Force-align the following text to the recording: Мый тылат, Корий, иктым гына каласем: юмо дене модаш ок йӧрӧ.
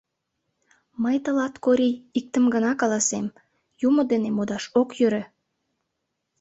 Мый 1.03 1.17
тылат, 1.23 1.55
Корий, 1.65 1.95
иктым 2.19 2.45
гына 2.53 2.71
каласем: 2.81 3.25
юмо 3.87 4.01
дене 4.11 4.29
модаш 4.33 4.63
ок 4.79 4.89
йӧрӧ. 4.99 5.23